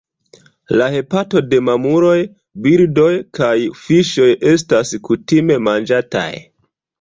[0.79, 2.15] La hepato de mamuloj,
[2.67, 3.11] birdoj
[3.41, 3.51] kaj
[3.83, 6.27] fiŝoj estas kutime manĝataj.